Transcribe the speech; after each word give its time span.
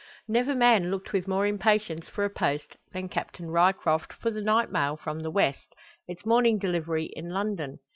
Never 0.27 0.55
man 0.55 0.89
looked 0.89 1.13
with 1.13 1.27
more 1.27 1.45
impatience 1.45 2.09
for 2.09 2.25
a 2.25 2.29
post, 2.31 2.75
than 2.91 3.07
Captain 3.07 3.51
Ryecroft 3.51 4.13
for 4.13 4.31
the 4.31 4.41
night 4.41 4.71
mail 4.71 4.97
from 4.97 5.19
the 5.19 5.29
West, 5.29 5.75
its 6.07 6.25
morning 6.25 6.57
delivery 6.57 7.11
in 7.15 7.29
London. 7.29 7.77